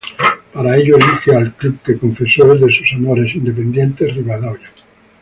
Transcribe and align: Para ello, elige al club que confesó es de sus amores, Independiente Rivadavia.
Para 0.51 0.77
ello, 0.77 0.97
elige 0.97 1.35
al 1.35 1.53
club 1.53 1.77
que 1.85 1.95
confesó 1.99 2.51
es 2.55 2.61
de 2.61 2.73
sus 2.73 2.91
amores, 2.95 3.35
Independiente 3.35 4.07
Rivadavia. 4.07 4.71